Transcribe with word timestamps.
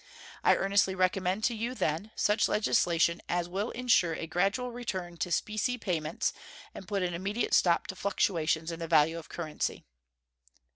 I 0.43 0.55
earnestly 0.55 0.95
recommend 0.95 1.43
to 1.43 1.53
you, 1.53 1.75
then, 1.75 2.09
such 2.15 2.47
legislation 2.47 3.21
as 3.29 3.47
will 3.47 3.69
insure 3.69 4.15
a 4.15 4.25
gradual 4.25 4.71
return 4.71 5.15
to 5.17 5.31
specie 5.31 5.77
payments 5.77 6.33
and 6.73 6.87
put 6.87 7.03
an 7.03 7.13
immediate 7.13 7.53
stop 7.53 7.85
to 7.85 7.95
fluctuations 7.95 8.71
in 8.71 8.79
the 8.79 8.87
value 8.87 9.19
of 9.19 9.29
currency. 9.29 9.83